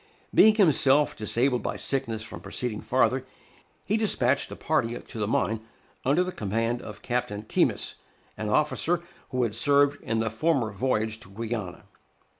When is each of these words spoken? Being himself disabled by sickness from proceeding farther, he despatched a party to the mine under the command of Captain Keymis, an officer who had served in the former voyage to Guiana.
Being 0.33 0.55
himself 0.55 1.15
disabled 1.15 1.61
by 1.61 1.75
sickness 1.75 2.23
from 2.23 2.41
proceeding 2.41 2.81
farther, 2.81 3.23
he 3.85 3.97
despatched 3.97 4.49
a 4.49 4.55
party 4.55 4.97
to 4.97 5.19
the 5.19 5.27
mine 5.27 5.63
under 6.03 6.23
the 6.23 6.31
command 6.31 6.81
of 6.81 7.03
Captain 7.03 7.43
Keymis, 7.43 7.97
an 8.35 8.49
officer 8.49 9.03
who 9.29 9.43
had 9.43 9.53
served 9.53 10.01
in 10.01 10.17
the 10.17 10.31
former 10.31 10.71
voyage 10.71 11.19
to 11.19 11.29
Guiana. 11.29 11.83